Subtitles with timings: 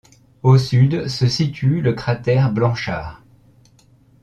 [0.41, 3.21] Au sud se situe le cratère Blanchard.